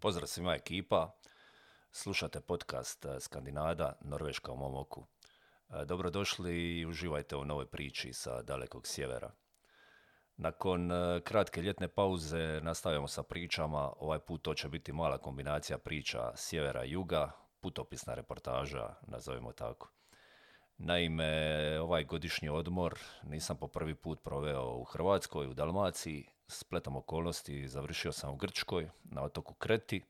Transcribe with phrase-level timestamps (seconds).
[0.00, 1.10] Pozdrav svima ekipa.
[1.90, 5.06] Slušate podcast eh, Skandinada, Norveška u mom oku.
[5.70, 9.30] Eh, Dobrodošli i uživajte u novoj priči sa dalekog sjevera.
[10.36, 13.92] Nakon eh, kratke ljetne pauze nastavljamo sa pričama.
[13.98, 17.30] Ovaj put to će biti mala kombinacija priča sjevera i juga,
[17.60, 19.90] putopisna reportaža, nazovimo tako.
[20.78, 26.39] Naime, ovaj godišnji odmor nisam po prvi put proveo u Hrvatskoj, u Dalmaciji.
[26.50, 30.02] Spletom okolnosti završio sam u Grčkoj, na otoku Kreti.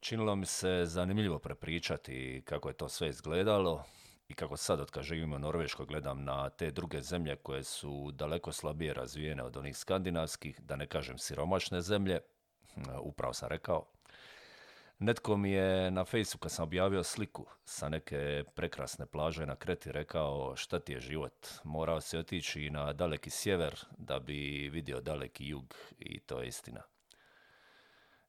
[0.00, 3.84] Činilo mi se zanimljivo prepričati kako je to sve izgledalo
[4.28, 8.10] i kako sad od kad živim u Norveškoj gledam na te druge zemlje koje su
[8.12, 12.20] daleko slabije razvijene od onih skandinavskih, da ne kažem siromašne zemlje,
[13.02, 13.86] upravo sam rekao.
[15.00, 19.92] Netko mi je na Facebooku kad sam objavio sliku sa neke prekrasne plaže na Kreti
[19.92, 21.46] rekao šta ti je život.
[21.64, 26.82] Morao si otići na daleki sjever da bi vidio daleki jug i to je istina.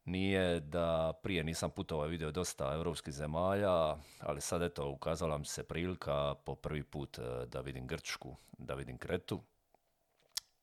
[0.06, 5.64] Nije da prije nisam putovao vidio dosta europskih zemalja, ali sad eto ukazala mi se
[5.64, 9.42] prilika po prvi put e, da vidim Grčku, da vidim Kretu.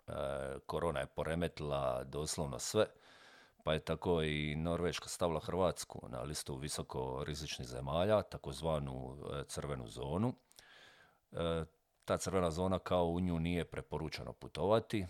[0.06, 0.12] E,
[0.66, 2.86] korona je poremetila doslovno sve
[3.64, 9.88] pa je tako i Norveška stavila Hrvatsku na listu visoko rizičnih zemalja, takozvanu e, crvenu
[9.88, 10.34] zonu.
[11.32, 11.64] E,
[12.04, 15.06] ta crvena zona kao u nju nije preporučeno putovati.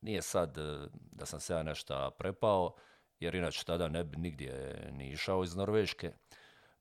[0.00, 2.74] Nije sad e, da sam se ja nešto prepao,
[3.20, 6.12] jer inače tada ne bi nigdje ni išao iz Norveške.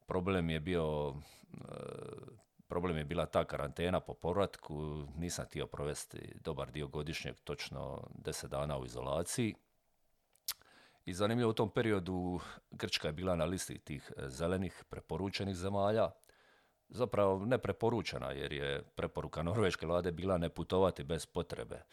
[0.06, 1.14] Problem je bio
[2.72, 8.48] problem je bila ta karantena po povratku, nisam htio provesti dobar dio godišnjeg, točno 10
[8.48, 9.56] dana u izolaciji.
[11.06, 12.40] I zanimljivo u tom periodu
[12.72, 16.12] Grčka je bila na listi tih e, zelenih preporučenih zemalja.
[16.90, 21.84] Zapravo ne preporučena jer je preporuka norveške vlade bila ne putovati bez potrebe.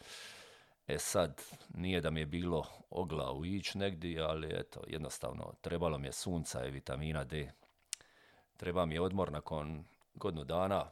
[0.87, 1.41] E sad,
[1.73, 6.11] nije da mi je bilo o glavu ići negdje, ali eto, jednostavno, trebalo mi je
[6.11, 7.51] sunca i vitamina D.
[8.57, 10.85] Treba mi je odmor nakon godinu dana,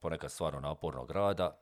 [0.00, 1.60] ponekad stvarno napornog rada.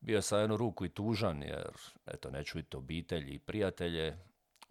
[0.00, 1.72] Bio sam jednu ruku i tužan jer,
[2.06, 4.18] eto, neću vidjeti obitelji i prijatelje,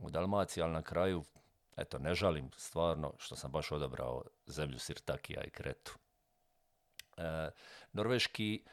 [0.04, 1.24] u Dalmaciji, ali na kraju,
[1.78, 5.98] eto, ne žalim stvarno što sam baš odabrao zemlju Sirtakija i Kretu.
[7.18, 7.50] E,
[7.94, 8.64] norveški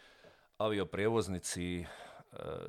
[0.58, 1.86] avioprijevoznici e,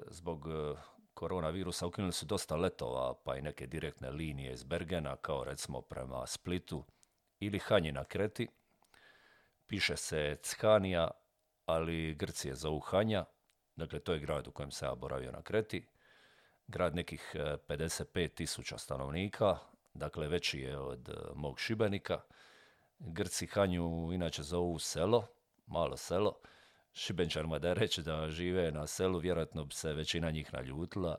[0.07, 0.75] zbog e,
[1.13, 6.28] koronavirusa ukinuli su dosta letova, pa i neke direktne linije iz Bergena, kao recimo prema
[6.28, 6.83] Splitu
[7.39, 8.47] ili Hanji na Kreti.
[9.67, 11.07] Piše se Ckania,
[11.66, 13.25] ali Grcije zovu Hanja,
[13.75, 15.85] dakle to je grad u kojem se ja boravio na Kreti
[16.71, 19.57] grad nekih 55 e, tisuća stanovnika,
[19.93, 22.21] dakle veći je od e, mog Šibenika.
[22.99, 25.27] Grci Hanju inače zovu selo,
[25.67, 26.37] malo selo.
[26.93, 31.17] Šibenčarima da reći da žive na selu, vjerojatno bi se većina njih naljutila.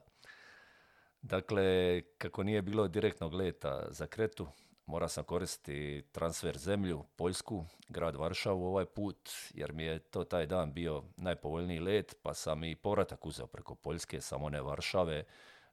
[1.22, 4.48] Dakle, kako nije bilo direktnog leta za Kretu,
[4.86, 10.46] mora sam koristiti transfer zemlju, Poljsku, grad Varšavu ovaj put, jer mi je to taj
[10.46, 15.24] dan bio najpovoljniji let, pa sam i povratak uzeo preko Poljske, samo ne Varšave,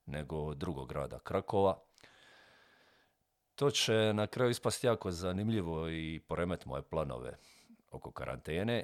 [0.05, 1.79] nego drugog grada Krakova.
[3.55, 7.37] To će na kraju ispasti jako zanimljivo i poremet moje planove
[7.91, 8.83] oko karantene.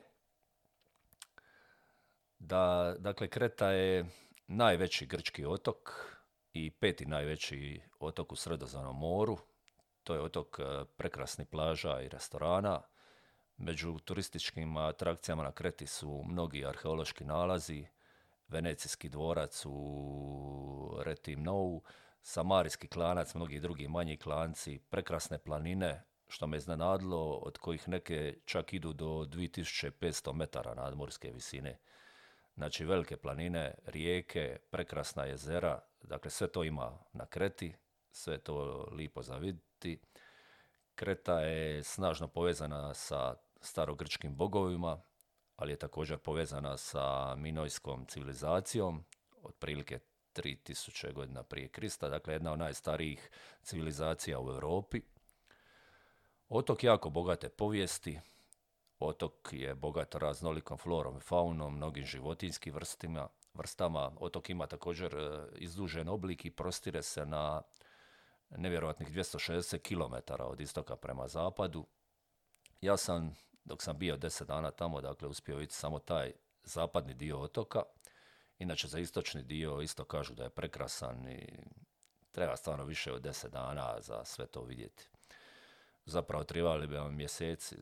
[2.40, 4.06] Da, dakle, Kreta je
[4.47, 5.78] najveći grčki otok
[6.53, 9.38] i peti najveći otok u Sredozvanom moru,
[10.05, 12.81] to je otok e, prekrasnih plaža i restorana.
[13.57, 17.85] Među turističkim atrakcijama na Kreti su mnogi arheološki nalazi,
[18.47, 21.01] Venecijski dvorac u
[21.38, 21.81] Nou,
[22.21, 28.73] Samarijski klanac, mnogi drugi manji klanci, prekrasne planine, što me iznenadilo, od kojih neke čak
[28.73, 31.79] idu do 2500 metara nadmorske visine.
[32.55, 37.75] Znači velike planine, rijeke, prekrasna jezera, dakle sve to ima na Kreti,
[38.11, 39.37] sve to lipo za
[40.96, 45.01] Kreta je snažno povezana sa starogrčkim bogovima,
[45.56, 49.03] ali je također povezana sa minojskom civilizacijom,
[49.44, 50.00] otprilike
[50.35, 53.29] 3000 godina prije Krista, dakle jedna od najstarijih
[53.64, 55.02] civilizacija u Europi.
[56.49, 58.20] Otok jako bogate povijesti,
[58.99, 64.11] otok je bogat raznolikom florom i faunom, mnogim životinskim vrstima, vrstama.
[64.20, 67.61] Otok ima također e, izdužen oblik i prostire se na
[68.50, 71.86] nevjerojatnih 260 km od istoka prema zapadu.
[72.82, 76.34] Ja sam, dok sam bio 10 dana tamo, dakle, uspio vidjeti samo taj
[76.64, 77.84] zapadni dio otoka.
[78.59, 81.47] Inače, za istočni dio isto kažu da je prekrasan i
[82.32, 85.09] treba stvarno više od 10 dana za sve to vidjeti.
[86.06, 87.76] Zapravo trebali bi vam mjeseci,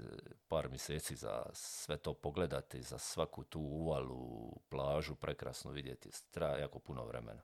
[0.48, 6.10] par mjeseci za sve to pogledati, za svaku tu uvalu, plažu prekrasno vidjeti.
[6.32, 7.42] Treba jako puno vremena.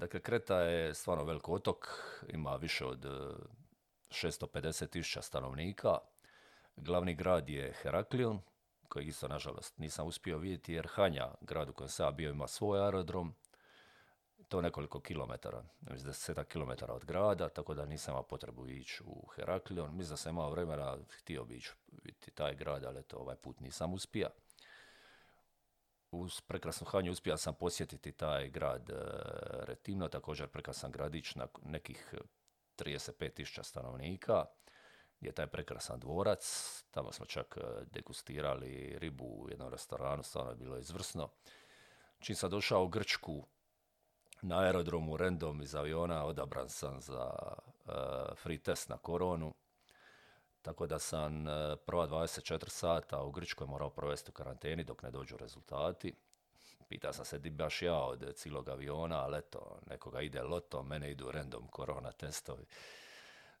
[0.00, 1.88] Dakle, Kreta je stvarno velik otok,
[2.28, 3.04] ima više od
[4.08, 5.98] 650 tisuća stanovnika.
[6.76, 8.40] Glavni grad je Heraklion,
[8.88, 12.84] kojeg isto, nažalost, nisam uspio vidjeti, jer Hanja, grad u kojem sam bio, ima svoj
[12.84, 13.34] aerodrom,
[14.48, 19.26] to nekoliko kilometara, mislim deseta kilometara od grada, tako da nisam imao potrebu ići u
[19.36, 19.96] Heraklion.
[19.96, 21.72] Mislim da sam imao vremena, htio bi ići
[22.04, 24.28] vidjeti taj grad, ali to ovaj put nisam uspio.
[26.10, 28.94] Uz prekrasnu Hanju uspio sam posjetiti taj grad e,
[29.66, 32.14] Retimno, također prekrasan gradić na nekih
[32.78, 34.44] 35.000 stanovnika
[35.20, 36.44] je taj prekrasan dvorac.
[36.90, 41.28] Tamo smo čak e, degustirali ribu u jednom restoranu, stvarno je bilo izvrsno.
[42.18, 43.46] Čim sam došao u Grčku,
[44.42, 47.32] na aerodromu random iz aviona odabran sam za
[47.84, 47.92] uh,
[48.36, 49.54] free test na koronu.
[50.62, 51.52] Tako da sam uh,
[51.86, 56.14] prva 24 sata u Grčkoj morao provesti u karanteni dok ne dođu rezultati.
[56.88, 61.10] Pita sam se di baš ja od cijelog aviona, ali eto, nekoga ide loto, mene
[61.10, 62.64] idu random korona testovi.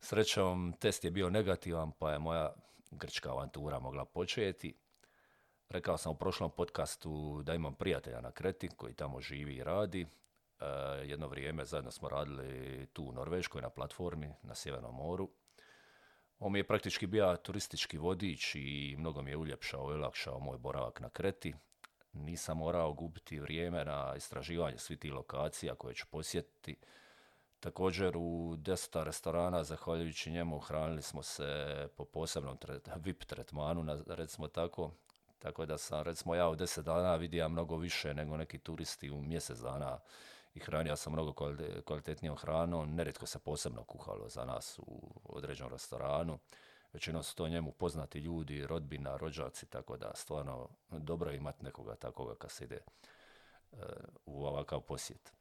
[0.00, 2.52] Srećom, test je bio negativan, pa je moja
[2.90, 4.74] grčka avantura mogla početi.
[5.68, 10.06] Rekao sam u prošlom podcastu da imam prijatelja na Kreti koji tamo živi i radi.
[10.60, 10.64] E,
[11.04, 15.30] jedno vrijeme zajedno smo radili tu u Norveškoj na platformi na Sjevernom moru.
[16.40, 20.58] On mi je praktički bio turistički vodič i mnogo mi je uljepšao i olakšao moj
[20.58, 21.54] boravak na Kreti.
[22.12, 26.76] Nisam morao gubiti vrijeme na istraživanje svih tih lokacija koje ću posjetiti
[27.60, 32.58] Također u deseta restorana, zahvaljujući njemu, hranili smo se po posebnom
[32.96, 34.90] VIP tretmanu, recimo tako.
[35.38, 39.22] Tako da sam, recimo ja u deset dana vidio mnogo više nego neki turisti u
[39.22, 39.98] mjesec dana
[40.54, 41.32] i hranio sam mnogo
[41.84, 42.94] kvalitetnijom hranom.
[42.94, 46.38] Nerijetko se posebno kuhalo za nas u određenom restoranu.
[46.92, 52.34] Većinom su to njemu poznati ljudi, rodbina, rođaci, tako da stvarno dobro imati nekoga takoga
[52.34, 52.78] kad se ide
[53.72, 53.76] e,
[54.26, 55.32] u ovakav posjet.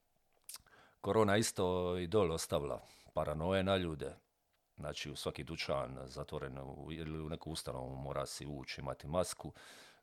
[1.01, 2.81] Korona isto i dole ostavila
[3.13, 4.15] paranoje na ljude.
[4.77, 6.57] Znači u svaki dućan zatvoren
[6.91, 9.53] ili u neku ustanovu mora si ući, imati masku.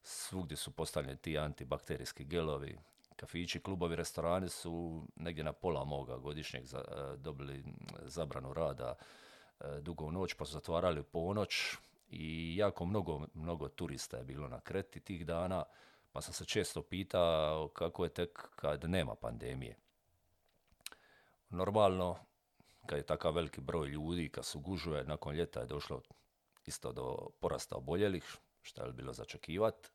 [0.03, 2.79] Svugdje su postavljeni ti antibakterijski gelovi.
[3.17, 6.67] Kafići, klubovi, restorani su negdje na pola moga godišnjeg e,
[7.17, 7.65] dobili
[8.03, 8.95] zabranu rada
[9.61, 11.77] e, dugo noć, pa su zatvarali u ponoć
[12.11, 15.65] i jako mnogo, mnogo turista je bilo na Kreti tih dana,
[16.13, 19.77] pa sam se često pitao kako je tek kad nema pandemije.
[21.51, 22.19] Normalno,
[22.87, 26.03] kad je takav veliki broj ljudi, kad su gužuje, nakon ljeta je došlo
[26.67, 29.89] isto do porasta oboljelih, što je bilo začekivati.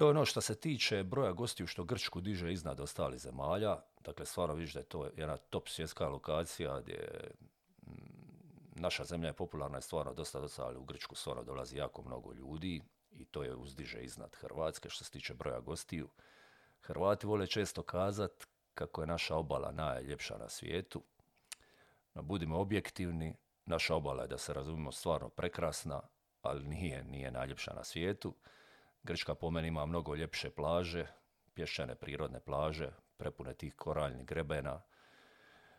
[0.00, 3.76] To je ono što se tiče broja gostiju što Grčku diže iznad ostalih zemalja.
[4.04, 7.30] Dakle, stvarno vidiš da je to jedna top svjetska lokacija gdje
[7.86, 7.92] mm,
[8.74, 12.32] naša zemlja je popularna i stvarno dosta dosta, ali u Grčku stvarno dolazi jako mnogo
[12.32, 12.82] ljudi
[13.12, 16.08] i to je uzdiže iznad Hrvatske što se tiče broja gostiju.
[16.80, 21.02] Hrvati vole često kazat kako je naša obala najljepša na svijetu.
[22.14, 23.36] No, budimo objektivni,
[23.66, 26.00] naša obala je, da se razumimo, stvarno prekrasna,
[26.42, 28.34] ali nije, nije najljepša na svijetu.
[29.02, 31.06] Grčka po meni ima mnogo ljepše plaže,
[31.54, 34.82] pješčane prirodne plaže, prepune tih koraljnih grebena,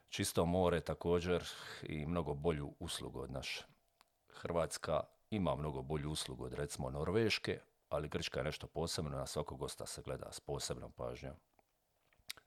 [0.10, 1.44] čisto more također
[1.84, 3.66] i mnogo bolju uslugu od naše.
[4.28, 7.60] Hrvatska ima mnogo bolju uslugu od recimo Norveške,
[7.90, 11.36] ali Grčka je nešto posebno, na svakog gosta se gleda s posebnom pažnjom.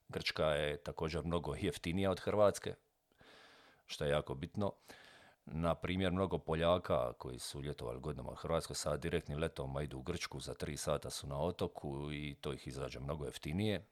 [0.09, 2.75] Grčka je također mnogo jeftinija od Hrvatske,
[3.87, 4.73] što je jako bitno.
[5.47, 10.03] Na primjer, mnogo Poljaka koji su ljetovali godinama u Hrvatskoj sad direktnim letom idu u
[10.03, 13.87] Grčku, za tri sata su na otoku i to ih izađe mnogo jeftinije.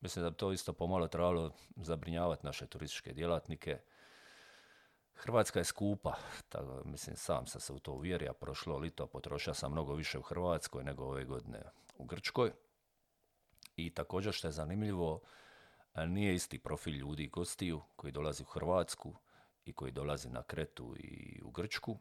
[0.00, 3.78] Mislim da bi to isto pomalo trebalo zabrinjavati naše turističke djelatnike.
[5.14, 6.14] Hrvatska je skupa,
[6.48, 10.22] tako, mislim sam sam se u to uvjerio, prošlo lito potrošio sam mnogo više u
[10.22, 11.62] Hrvatskoj nego ove godine
[11.98, 12.52] u Grčkoj.
[13.76, 15.20] I također što je zanimljivo,
[15.94, 19.14] nije isti profil ljudi gostiju koji dolazi u Hrvatsku
[19.64, 21.98] i koji dolazi na Kretu i u Grčku.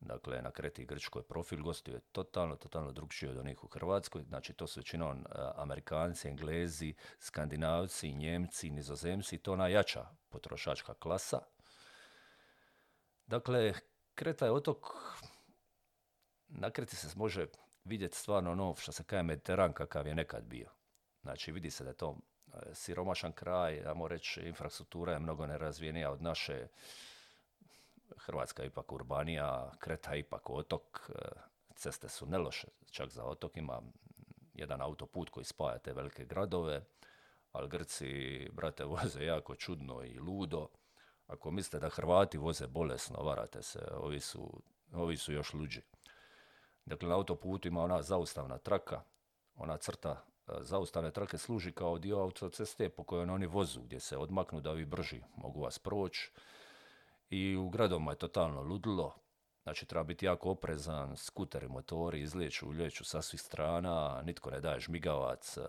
[0.00, 4.22] Dakle, na Kreti i Grčkoj profil gostiju je totalno, totalno drugčiji od onih u Hrvatskoj.
[4.22, 5.26] Znači, to su većinom
[5.56, 9.38] Amerikanci, Englezi, Skandinavci, Njemci, Nizozemci.
[9.38, 11.38] To najjača potrošačka klasa.
[13.26, 13.72] Dakle,
[14.14, 14.86] Kreta je otok,
[16.48, 17.46] na Kreti se može
[17.84, 20.70] vidjeti stvarno ono što se kaže Mediteran kakav je nekad bio.
[21.22, 22.29] Znači vidi se da je to e,
[22.72, 26.66] siromašan kraj, ja reći infrastruktura je mnogo nerazvijenija od naše.
[28.16, 31.10] Hrvatska je ipak urbanija, Kreta je ipak otok,
[31.74, 33.82] ceste su neloše, čak za otok ima
[34.54, 36.82] jedan autoput koji spaja te velike gradove,
[37.52, 40.68] ali Grci, brate, voze jako čudno i ludo.
[41.26, 45.82] Ako mislite da Hrvati voze bolesno, varate se, ovi su, ovi su još luđi.
[46.84, 49.02] Dakle, na autoputu ima ona zaustavna traka,
[49.56, 50.24] ona crta
[50.60, 54.84] zaustavne trake služi kao dio autoceste po kojoj oni vozu, gdje se odmaknu da ovi
[54.84, 56.30] brži mogu vas proći.
[57.30, 59.14] I u gradovima je totalno ludilo,
[59.62, 64.80] Znači treba biti jako oprezan, skuteri, motori izlijeću, uljeću sa svih strana, nitko ne daje
[64.80, 65.60] žmigavac, e,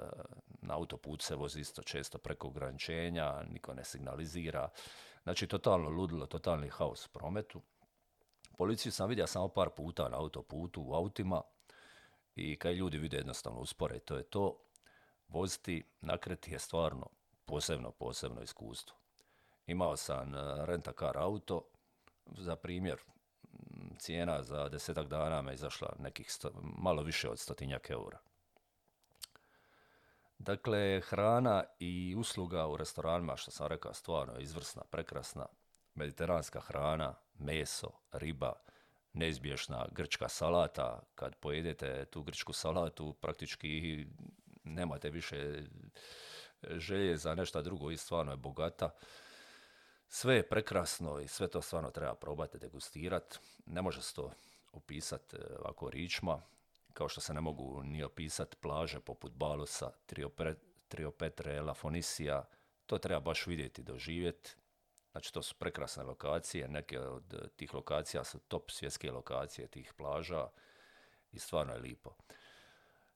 [0.61, 4.69] na autoput se vozi isto često preko ograničenja, niko ne signalizira.
[5.23, 7.61] Znači totalno ludilo, totalni haos u prometu.
[8.57, 11.41] Policiju sam vidio samo par puta na autoputu u autima
[12.35, 14.57] i kad ljudi vide jednostavno uspore, to je to.
[15.31, 17.07] Voziti nakreti je stvarno
[17.45, 18.97] posebno, posebno iskustvo.
[19.67, 21.61] Imao sam e, renta car auto,
[22.38, 23.00] za primjer,
[23.97, 26.31] cijena za desetak dana me izašla nekih
[26.77, 28.19] malo više od stotinjak eura.
[30.39, 35.45] Dakle, hrana i usluga u restoranima, što sam rekao, stvarno izvrsna, prekrasna.
[35.95, 38.53] Mediteranska hrana, meso, riba,
[39.13, 41.03] neizbješna grčka salata.
[41.15, 44.05] Kad pojedete tu grčku salatu, praktički
[44.63, 45.63] nemate više
[46.69, 48.89] želje za nešto drugo i stvarno je bogata.
[50.09, 53.39] Sve je prekrasno i sve to stvarno treba probati, degustirati.
[53.65, 54.31] Ne može se to
[54.71, 56.41] opisati e, ovako ričma,
[56.93, 59.91] kao što se ne mogu ni opisati plaže poput Balosa,
[60.87, 62.43] Triopetre, Lafonisija.
[62.85, 64.55] To treba baš vidjeti, doživjeti.
[65.11, 70.47] Znači to su prekrasne lokacije, neke od tih lokacija su top svjetske lokacije tih plaža
[71.31, 72.15] i stvarno je lipo.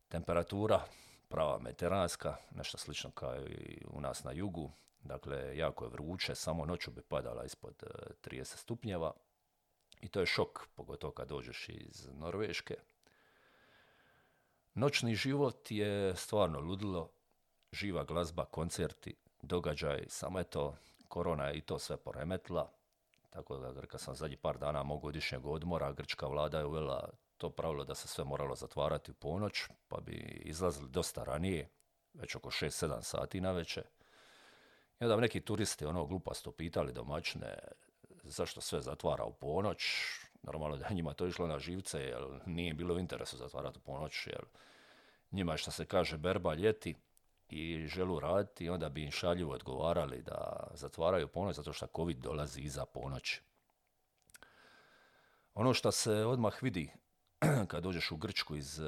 [0.09, 0.81] Temperatura
[1.29, 4.72] prava mediteranska, nešto slično kao i u nas na jugu,
[5.05, 7.84] Dakle, jako je vruće, samo noću bi padala ispod
[8.24, 9.13] 30 e, stupnjeva.
[10.01, 12.75] I to je šok, pogotovo kad dođeš iz Norveške.
[14.74, 17.10] Noćni život je stvarno ludilo,
[17.72, 20.77] živa glazba, koncerti, događaj, samo je to,
[21.08, 22.72] korona je i to sve poremetla.
[23.29, 27.50] Tako da, kad sam zadnji par dana mog godišnjeg odmora, grčka vlada je uvela to
[27.50, 31.70] pravilo da se sve moralo zatvarati u ponoć, pa bi izlazili dosta ranije,
[32.13, 33.84] već oko 6-7 sati na večer.
[35.00, 37.58] I onda neki turisti ono glupasto pitali domaćine
[38.24, 39.86] zašto sve zatvara u ponoć.
[40.44, 44.27] Normalno da njima to išlo na živce jer nije bilo u interesu zatvarati u ponoć
[44.27, 44.44] jer
[45.32, 46.96] njima što se kaže berba ljeti
[47.50, 52.62] i želu raditi onda bi im šaljivo odgovarali da zatvaraju ponoć zato što COVID dolazi
[52.62, 53.42] iza ponoći.
[55.54, 56.92] Ono što se odmah vidi
[57.71, 58.81] kad dođeš u Grčku iz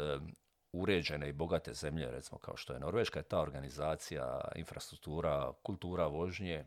[0.71, 6.65] uređene i bogate zemlje, recimo kao što je Norveška, je ta organizacija, infrastruktura, kultura vožnje.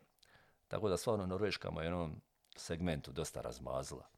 [0.68, 2.20] Tako da stvarno Norveška u jednom
[2.56, 4.09] segmentu dosta razmazla.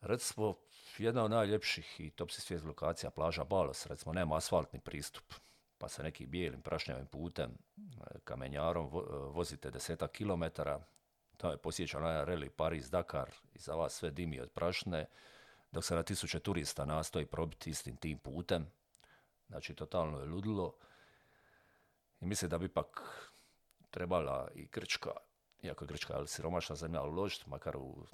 [0.00, 0.54] Recimo,
[0.98, 5.24] jedna od najljepših i top svijet lokacija, plaža Balos, recimo nema asfaltni pristup,
[5.78, 7.58] pa se neki bijelim prašnjavim putem,
[8.24, 8.90] kamenjarom
[9.32, 10.80] vozite desetak kilometara,
[11.36, 15.06] to je posjeća na reli Paris-Dakar i za vas sve dimi od prašne,
[15.72, 18.70] dok se na tisuće turista nastoji probiti istim tim putem.
[19.48, 20.74] Znači, totalno je ludilo.
[22.20, 23.02] I mislim da bi ipak
[23.90, 25.10] trebala i Grčka,
[25.62, 28.06] iako je Grčka ali siromašna zemlja, uložiti makar u,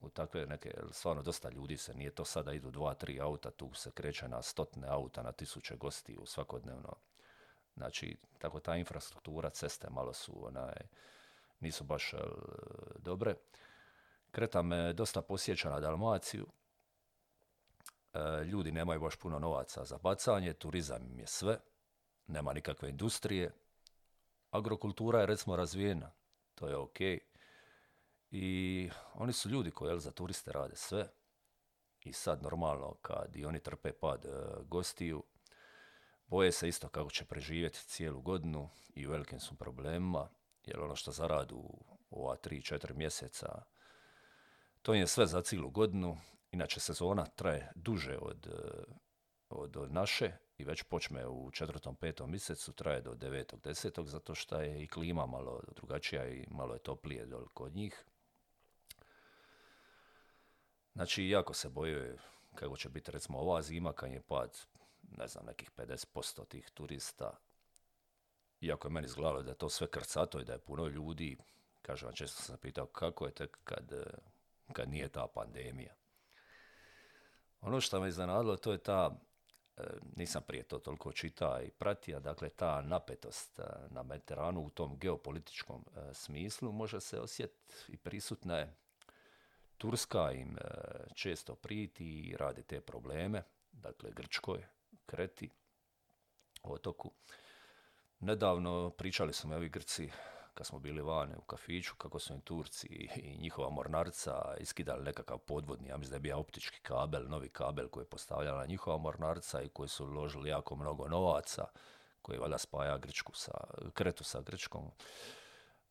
[0.00, 3.74] u takve neke, stvarno dosta ljudi se, nije to sada idu dva, tri auta, tu
[3.74, 6.96] se kreće na stotne auta, na tisuće gostiju svakodnevno.
[7.76, 10.74] Znači, tako ta infrastruktura, ceste malo su, onaj,
[11.60, 12.14] nisu baš
[12.98, 13.34] dobre.
[14.30, 16.46] Kreta me dosta posjeća na Dalmaciju,
[18.44, 21.58] ljudi nemaju baš puno novaca za bacanje, turizam im je sve,
[22.26, 23.52] nema nikakve industrije,
[24.50, 26.10] agrokultura je recimo razvijena,
[26.54, 27.00] to je ok.
[28.30, 31.08] I oni su ljudi koji za turiste rade sve.
[32.04, 34.28] I sad normalno kad i oni trpe pad e,
[34.62, 35.24] gostiju,
[36.26, 40.28] boje se isto kako će preživjeti cijelu godinu i u velikim su problemima,
[40.66, 41.56] jer ono što zaradu
[42.10, 43.62] u ova 3-4 mjeseca,
[44.82, 46.18] to im je sve za cijelu godinu
[46.52, 48.84] Inače, sezona traje duže od, e,
[49.48, 54.60] od, naše i već počne u četvrtom, petom mjesecu, traje do devetog, desetog, zato što
[54.60, 58.04] je i klima malo drugačija i malo je toplije dol kod njih.
[60.94, 62.16] Znači, jako se boje
[62.54, 64.58] kako će biti recimo ova zima kad je pad,
[65.18, 67.38] ne znam, nekih 50% tih turista.
[68.60, 71.36] Iako je meni izgledalo da je to sve krcato i da je puno ljudi,
[71.82, 74.04] kažem vam, često sam pitao kako je tek kad, e,
[74.72, 75.94] kad nije ta pandemija.
[77.60, 79.18] Ono što me iznenadilo to je ta,
[79.76, 79.82] e,
[80.16, 84.98] nisam prije to toliko čitao i pratio, dakle ta napetost e, na Mediteranu u tom
[84.98, 88.74] geopolitičkom e, smislu može se osjetiti i prisutna je.
[89.78, 90.56] Turska im
[91.14, 94.66] često priti i radi te probleme, dakle Grčkoj,
[95.06, 95.50] Kreti,
[96.62, 97.12] otoku.
[98.20, 100.10] Nedavno pričali smo ovi Grci
[100.58, 105.38] kad smo bili vani u kafiću, kako su im Turci i njihova mornarica iskidali nekakav
[105.38, 109.62] podvodni, ja mislim da je bio optički kabel, novi kabel koji je postavljala njihova mornarica
[109.62, 111.64] i koji su uložili jako mnogo novaca,
[112.22, 113.52] koji valjda spaja Grčku sa,
[113.94, 114.90] Kretu sa Grčkom.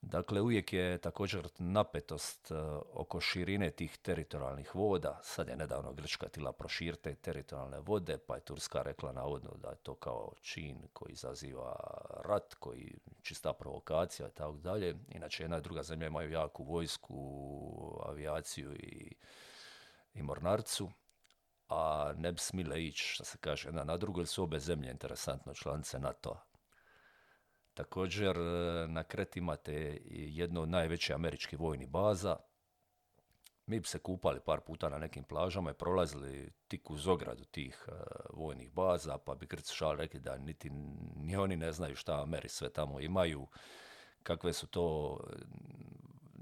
[0.01, 2.56] Dakle, uvijek je također napetost e,
[2.94, 5.20] oko širine tih teritorijalnih voda.
[5.24, 9.70] Sad je nedavno Grčka tila proširiti te teritorijalne vode, pa je Turska rekla navodno da
[9.70, 11.75] je to kao čin koji izaziva
[12.25, 14.96] rat, koji čista provokacija i tako dalje.
[15.10, 19.16] Inače, jedna i druga zemlja imaju jaku vojsku, avijaciju i,
[20.13, 20.92] i mornarcu
[21.70, 24.92] a ne bi smile ići, što se kaže, jedna na drugo, jer su obe zemlje
[24.92, 26.47] interesantno članice NATO-a.
[27.77, 32.36] Također e, na Kreti imate jednu od najvećih američkih vojnih baza.
[33.65, 37.86] Mi bi se kupali par puta na nekim plažama i prolazili tik uz ogradu tih
[37.88, 37.93] uh,
[38.34, 40.69] vojnih baza, pa bi Grci šal rekli da niti
[41.15, 43.48] ni oni ne znaju šta Ameri sve tamo imaju,
[44.24, 45.36] kakve su to e,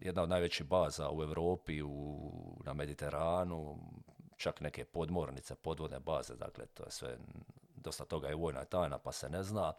[0.02, 2.32] jedna od najvećih baza u Europi, u,
[2.66, 3.80] na Mediteranu,
[4.38, 7.18] čak neke podmornice, podvodne baze, dakle to je sve,
[7.76, 9.74] dosta toga je vojna tajna pa se ne zna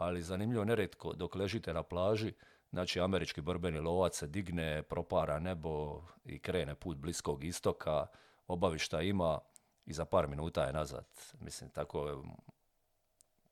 [0.00, 2.32] ali zanimljivo neretko dok ležite na plaži,
[2.70, 8.06] znači američki borbeni lovac se digne, propara nebo i krene put bliskog istoka,
[8.46, 9.38] obavi šta ima
[9.86, 11.06] i za par minuta je nazad.
[11.40, 12.16] Mislim, tako je,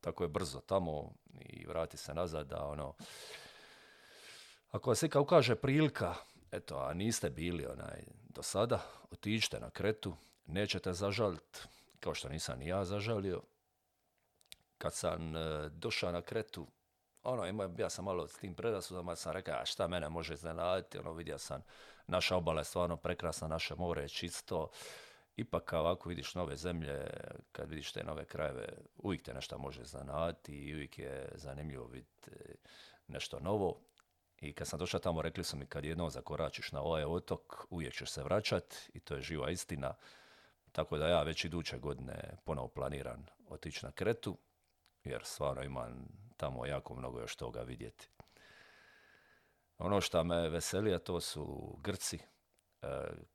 [0.01, 2.95] tako je brzo tamo i vrati se nazad da ono...
[4.71, 6.15] Ako vas kao ukaže prilika,
[6.53, 11.59] eto, a niste bili onaj do sada, otiđite na kretu, nećete zažaliti,
[12.01, 13.43] kao što nisam ni ja zažalio,
[14.79, 16.67] kad sam e, došao na kretu,
[17.23, 20.99] ono, ima, ja sam malo s tim predasudama, sam rekao, a šta mene može iznenaditi,
[20.99, 21.63] ono, vidio sam,
[22.07, 24.71] naša obala je stvarno prekrasna, naše more je čisto,
[25.37, 27.07] ipak ovako vidiš nove zemlje,
[27.53, 32.31] kad vidiš te nove krajeve, uvijek te nešto može iznenaditi i uvijek je zanimljivo vidjeti
[33.09, 33.81] nešto novo.
[34.41, 37.95] I kad sam došao tamo, rekli su mi kad jednom zakoračiš na ovaj otok, uvijek
[37.95, 39.95] ćeš se vraćat i to je živa istina.
[40.73, 44.39] Tako da ja već iduće godine ponovo planiram otići na Kretu
[45.09, 48.09] jer stvarno imam tamo jako mnogo još toga vidjeti.
[49.79, 52.19] Ono što me veseli, a to su Grci
[52.83, 52.87] e,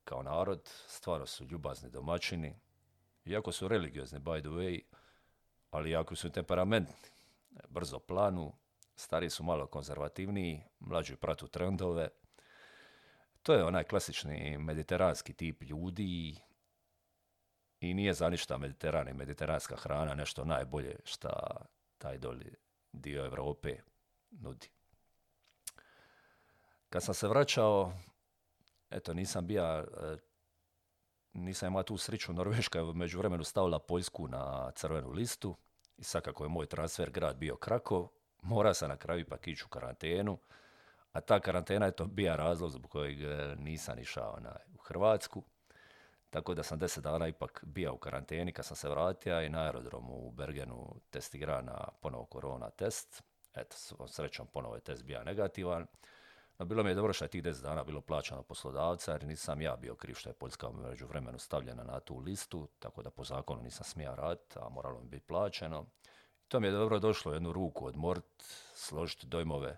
[0.04, 2.56] kao narod, stvarno su ljubazni domaćini,
[3.26, 4.82] iako su religiozni by the way,
[5.72, 6.96] ali jako su temperamentni,
[7.70, 8.54] brzo planu,
[8.96, 12.10] stari su malo konzervativniji, mlađi pratu trendove.
[13.44, 16.36] To je onaj klasični mediteranski tip ljudi,
[17.84, 21.56] i nije za ništa Mediteran i mediteranska hrana nešto najbolje šta
[21.98, 22.56] taj doli
[22.94, 23.76] dio Europe
[24.32, 24.70] nudi.
[26.90, 27.94] Kad sam se vraćao,
[28.90, 30.18] eto nisam bija, e,
[31.34, 35.56] nisam imao tu sriću, Norveška je među vremenu stavila Poljsku na crvenu listu
[35.98, 38.08] i sad kako je moj transfer grad bio Krakov,
[38.42, 40.38] mora sam na kraju ipak ići u karantenu,
[41.12, 45.44] a ta karantena je to bija razlog zbog kojeg e, nisam išao na, u Hrvatsku.
[46.34, 49.60] Tako da sam deset dana ipak bio u karanteni kad sam se vratio i na
[49.60, 53.24] aerodromu u Bergenu testigra na ponovo korona test.
[53.56, 55.88] Eto, srećom ponovo je test bio negativan.
[56.60, 59.62] No, bilo mi je dobro što je tih deset dana bilo plaćano poslodavca, jer nisam
[59.62, 63.24] ja bio kriv što je Poljska među vremenu stavljena na tu listu, tako da po
[63.24, 65.86] zakonu nisam smija raditi, a moralo mi biti plaćeno.
[66.48, 68.44] to mi je dobro došlo jednu ruku odmort,
[68.76, 69.78] složiti dojmove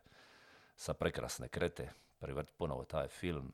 [0.76, 3.54] sa prekrasne krete, privrt ponovo taj film,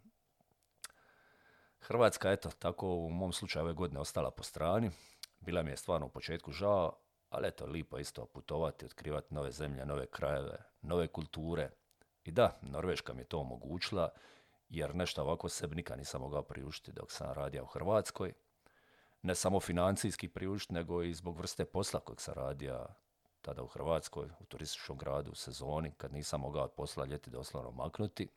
[1.81, 4.91] Hrvatska, eto, tako u mom slučaju ove godine ostala po strani.
[5.39, 6.97] Bila mi je stvarno u početku žao,
[7.29, 11.69] ali eto, lipo isto putovati, otkrivati nove zemlje, nove krajeve, nove kulture.
[12.23, 14.09] I da, Norveška mi je to omogućila,
[14.69, 18.33] jer nešto ovako sebi nikad nisam mogao priuštiti dok sam radio u Hrvatskoj.
[19.21, 22.87] Ne samo financijski priuštiti, nego i zbog vrste posla kojeg sam radio
[23.41, 27.71] tada u Hrvatskoj, u turističkom gradu, u sezoni, kad nisam mogao od posla ljeti doslovno
[27.71, 28.27] maknuti.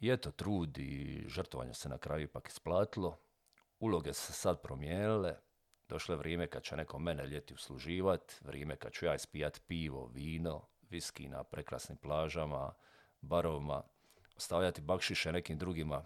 [0.00, 3.18] I eto, trud i žrtvovanje se na kraju ipak isplatilo.
[3.78, 5.36] Uloge se sad promijenile.
[5.88, 10.06] Došlo je vrijeme kad će neko mene ljeti usluživat, vrijeme kad ću ja ispijat pivo,
[10.06, 12.72] vino, viski na prekrasnim plažama,
[13.20, 13.82] barovima,
[14.36, 16.04] ostavljati bakšiše nekim drugima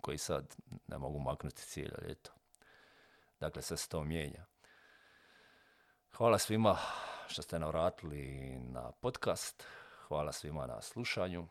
[0.00, 0.56] koji sad
[0.86, 2.32] ne mogu maknuti cijelo ljeto.
[3.40, 4.46] Dakle, sve se to mijenja.
[6.12, 6.78] Hvala svima
[7.28, 9.64] što ste navratili na podcast.
[10.08, 11.48] Hvala svima na slušanju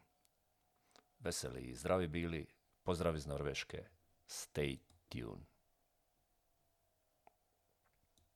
[1.26, 2.46] veseli i zdravi bili.
[2.84, 3.84] Pozdrav iz Norveške.
[4.28, 4.78] Stay
[5.10, 5.55] tuned.